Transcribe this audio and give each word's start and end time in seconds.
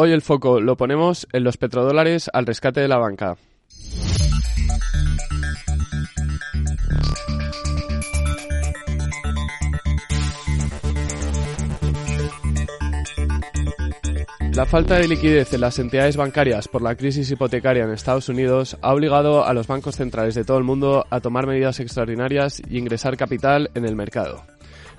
Hoy 0.00 0.12
el 0.12 0.22
foco 0.22 0.60
lo 0.60 0.76
ponemos 0.76 1.26
en 1.32 1.42
los 1.42 1.56
petrodólares 1.56 2.30
al 2.32 2.46
rescate 2.46 2.80
de 2.80 2.86
la 2.86 2.98
banca. 2.98 3.36
La 14.52 14.66
falta 14.66 14.94
de 15.00 15.08
liquidez 15.08 15.52
en 15.52 15.62
las 15.62 15.80
entidades 15.80 16.16
bancarias 16.16 16.68
por 16.68 16.80
la 16.80 16.94
crisis 16.94 17.28
hipotecaria 17.32 17.82
en 17.82 17.90
Estados 17.90 18.28
Unidos 18.28 18.78
ha 18.80 18.94
obligado 18.94 19.44
a 19.44 19.52
los 19.52 19.66
bancos 19.66 19.96
centrales 19.96 20.36
de 20.36 20.44
todo 20.44 20.58
el 20.58 20.64
mundo 20.64 21.06
a 21.10 21.18
tomar 21.18 21.48
medidas 21.48 21.80
extraordinarias 21.80 22.62
y 22.70 22.78
ingresar 22.78 23.16
capital 23.16 23.72
en 23.74 23.84
el 23.84 23.96
mercado. 23.96 24.44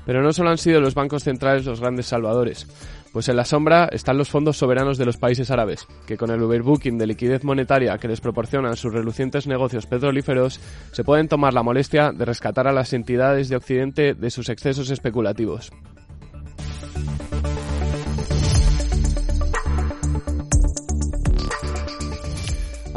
Pero 0.05 0.23
no 0.23 0.34
solo 0.34 0.50
han 0.50 0.57
sido 0.57 0.81
los 0.81 0.95
bancos 0.95 1.23
centrales 1.23 1.66
los 1.66 1.79
grandes 1.79 2.07
salvadores, 2.07 2.68
pues 3.12 3.30
en 3.30 3.36
la 3.36 3.46
sombra 3.46 3.89
están 3.91 4.18
los 4.18 4.30
fondos 4.30 4.57
soberanos 4.57 4.98
de 4.98 5.05
los 5.05 5.18
países 5.18 5.52
árabes, 5.52 5.88
que 6.05 6.18
con 6.18 6.32
el 6.32 6.42
overbooking 6.42 6.97
de 6.97 7.07
liquidez 7.07 7.43
monetaria 7.43 7.97
que 7.97 8.07
les 8.07 8.21
proporcionan 8.21 8.75
sus 8.75 8.93
relucientes 8.93 9.47
negocios 9.47 9.86
petrolíferos, 9.86 10.60
se 10.92 11.04
pueden 11.04 11.28
tomar 11.28 11.54
la 11.54 11.64
molestia 11.64 12.11
de 12.11 12.25
rescatar 12.25 12.68
a 12.68 12.74
las 12.74 12.93
entidades 12.93 13.50
de 13.50 13.56
Occidente 13.56 14.14
de 14.14 14.32
sus 14.32 14.50
excesos 14.50 14.89
especulativos. 14.89 15.71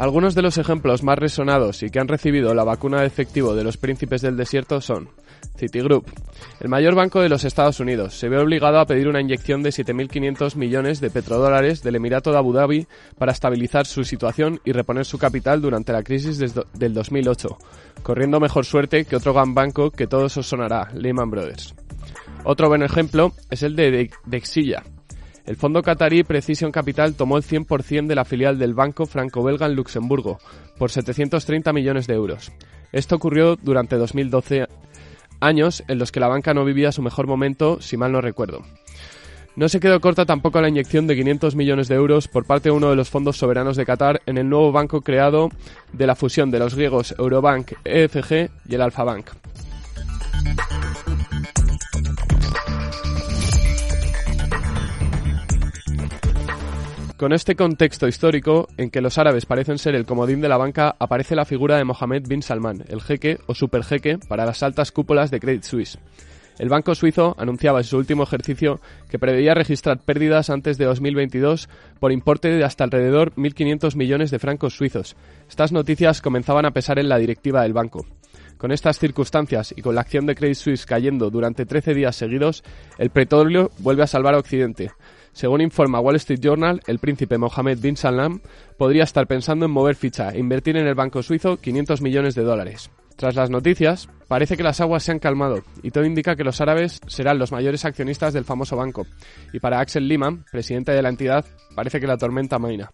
Algunos 0.03 0.35
de 0.35 0.41
los 0.41 0.57
ejemplos 0.57 1.01
más 1.01 1.17
resonados 1.17 1.81
y 1.81 1.89
que 1.89 1.97
han 1.97 2.09
recibido 2.09 2.53
la 2.53 2.65
vacuna 2.65 2.99
de 2.99 3.07
efectivo 3.07 3.55
de 3.55 3.63
los 3.63 3.77
príncipes 3.77 4.21
del 4.21 4.35
desierto 4.35 4.81
son 4.81 5.07
Citigroup, 5.55 6.03
el 6.59 6.67
mayor 6.67 6.93
banco 6.93 7.21
de 7.21 7.29
los 7.29 7.45
Estados 7.45 7.79
Unidos, 7.79 8.13
se 8.13 8.27
ve 8.27 8.37
obligado 8.37 8.79
a 8.79 8.85
pedir 8.85 9.07
una 9.07 9.21
inyección 9.21 9.63
de 9.63 9.69
7.500 9.69 10.57
millones 10.57 10.99
de 10.99 11.09
petrodólares 11.09 11.83
del 11.83 11.95
Emirato 11.95 12.31
de 12.31 12.37
Abu 12.37 12.51
Dhabi 12.51 12.85
para 13.17 13.31
estabilizar 13.31 13.85
su 13.85 14.03
situación 14.03 14.59
y 14.65 14.73
reponer 14.73 15.05
su 15.05 15.17
capital 15.17 15.61
durante 15.61 15.93
la 15.93 16.03
crisis 16.03 16.37
del 16.37 16.93
2008, 16.93 17.57
corriendo 18.01 18.41
mejor 18.41 18.65
suerte 18.65 19.05
que 19.05 19.15
otro 19.15 19.33
gran 19.33 19.53
banco 19.53 19.89
que 19.89 20.07
todos 20.07 20.35
os 20.35 20.45
sonará, 20.45 20.91
Lehman 20.93 21.31
Brothers. 21.31 21.75
Otro 22.43 22.67
buen 22.67 22.83
ejemplo 22.83 23.31
es 23.49 23.63
el 23.63 23.77
de 23.77 24.09
Dexilla, 24.25 24.83
el 25.45 25.55
fondo 25.57 25.81
catarí 25.81 26.23
Precision 26.23 26.71
Capital 26.71 27.15
tomó 27.15 27.37
el 27.37 27.43
100% 27.43 28.07
de 28.07 28.15
la 28.15 28.25
filial 28.25 28.57
del 28.57 28.73
banco 28.73 29.05
franco-belga 29.05 29.65
en 29.65 29.75
Luxemburgo, 29.75 30.39
por 30.77 30.89
730 30.89 31.73
millones 31.73 32.07
de 32.07 32.13
euros. 32.13 32.51
Esto 32.91 33.15
ocurrió 33.15 33.55
durante 33.57 33.97
2012, 33.97 34.67
años 35.41 35.83
en 35.87 35.99
los 35.99 36.11
que 36.11 36.19
la 36.19 36.27
banca 36.27 36.53
no 36.53 36.63
vivía 36.63 36.91
su 36.91 37.01
mejor 37.01 37.27
momento, 37.27 37.81
si 37.81 37.97
mal 37.97 38.11
no 38.11 38.21
recuerdo. 38.21 38.63
No 39.55 39.69
se 39.69 39.79
quedó 39.79 39.99
corta 39.99 40.25
tampoco 40.25 40.61
la 40.61 40.69
inyección 40.69 41.05
de 41.05 41.15
500 41.15 41.55
millones 41.55 41.87
de 41.87 41.95
euros 41.95 42.27
por 42.27 42.45
parte 42.45 42.69
de 42.69 42.75
uno 42.75 42.89
de 42.89 42.95
los 42.95 43.09
fondos 43.09 43.37
soberanos 43.37 43.77
de 43.77 43.85
Qatar 43.85 44.21
en 44.25 44.39
el 44.39 44.49
nuevo 44.49 44.71
banco 44.71 45.01
creado 45.01 45.49
de 45.91 46.07
la 46.07 46.15
fusión 46.15 46.49
de 46.49 46.59
los 46.59 46.73
griegos 46.73 47.13
Eurobank, 47.19 47.73
EFG 47.83 48.49
y 48.67 48.75
el 48.75 48.81
Alfa 48.81 49.03
Con 57.17 57.31
este 57.31 57.55
contexto 57.55 58.07
histórico, 58.07 58.67
en 58.75 58.89
que 58.89 58.99
los 58.99 59.19
árabes 59.19 59.45
parecen 59.45 59.77
ser 59.77 59.93
el 59.93 60.05
comodín 60.05 60.41
de 60.41 60.49
la 60.49 60.57
banca, 60.57 60.95
aparece 60.99 61.35
la 61.35 61.45
figura 61.45 61.77
de 61.77 61.83
Mohammed 61.83 62.27
bin 62.27 62.41
Salman, 62.41 62.83
el 62.89 63.01
jeque 63.01 63.37
o 63.45 63.53
superjeque 63.53 64.17
para 64.27 64.45
las 64.45 64.63
altas 64.63 64.91
cúpulas 64.91 65.29
de 65.29 65.39
Credit 65.39 65.63
Suisse. 65.63 65.99
El 66.57 66.69
banco 66.69 66.95
suizo 66.95 67.35
anunciaba 67.37 67.79
en 67.79 67.83
su 67.83 67.97
último 67.97 68.23
ejercicio 68.23 68.79
que 69.09 69.19
preveía 69.19 69.53
registrar 69.53 69.99
pérdidas 69.99 70.49
antes 70.49 70.77
de 70.77 70.85
2022 70.85 71.69
por 71.99 72.11
importe 72.11 72.49
de 72.49 72.63
hasta 72.63 72.83
alrededor 72.83 73.33
1.500 73.35 73.95
millones 73.95 74.31
de 74.31 74.39
francos 74.39 74.75
suizos. 74.75 75.15
Estas 75.49 75.71
noticias 75.71 76.21
comenzaban 76.21 76.65
a 76.65 76.71
pesar 76.71 76.99
en 76.99 77.09
la 77.09 77.17
directiva 77.17 77.61
del 77.61 77.73
banco. 77.73 78.05
Con 78.57 78.71
estas 78.71 78.99
circunstancias 78.99 79.73
y 79.75 79.81
con 79.81 79.95
la 79.95 80.01
acción 80.01 80.25
de 80.25 80.35
Credit 80.35 80.55
Suisse 80.55 80.85
cayendo 80.85 81.29
durante 81.29 81.65
13 81.65 81.93
días 81.93 82.15
seguidos, 82.15 82.63
el 82.97 83.09
petróleo 83.09 83.71
vuelve 83.79 84.03
a 84.03 84.07
salvar 84.07 84.35
a 84.35 84.39
Occidente. 84.39 84.91
Según 85.33 85.61
informa 85.61 85.99
Wall 85.99 86.15
Street 86.17 86.39
Journal, 86.39 86.81
el 86.85 86.99
príncipe 86.99 87.39
Mohammed 87.39 87.79
bin 87.79 87.97
Salman 87.97 88.41
podría 88.77 89.03
estar 89.03 89.25
pensando 89.27 89.65
en 89.65 89.71
mover 89.71 89.95
ficha 89.95 90.29
e 90.29 90.39
invertir 90.39 90.77
en 90.77 90.87
el 90.87 90.95
banco 90.95 91.23
suizo 91.23 91.57
500 91.57 92.01
millones 92.01 92.35
de 92.35 92.43
dólares. 92.43 92.91
Tras 93.15 93.35
las 93.35 93.49
noticias, 93.49 94.09
parece 94.27 94.57
que 94.57 94.63
las 94.63 94.79
aguas 94.79 95.03
se 95.03 95.11
han 95.11 95.19
calmado 95.19 95.63
y 95.81 95.91
todo 95.91 96.05
indica 96.05 96.35
que 96.35 96.43
los 96.43 96.61
árabes 96.61 97.01
serán 97.07 97.39
los 97.39 97.51
mayores 97.51 97.83
accionistas 97.83 98.33
del 98.33 98.45
famoso 98.45 98.75
banco. 98.75 99.05
Y 99.51 99.59
para 99.59 99.79
Axel 99.79 100.07
Lehman, 100.07 100.45
presidente 100.51 100.91
de 100.91 101.01
la 101.01 101.09
entidad, 101.09 101.45
parece 101.75 101.99
que 101.99 102.07
la 102.07 102.17
tormenta 102.17 102.59
maina. 102.59 102.89